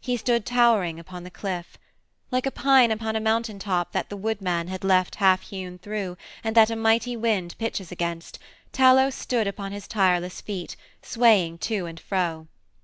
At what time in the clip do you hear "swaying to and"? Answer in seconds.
11.02-11.98